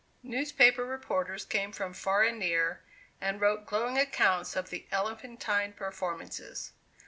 [0.23, 2.81] Newspaper reporters came from far and near,
[3.21, 6.71] and wrote glowing accounts of the elephantine performances.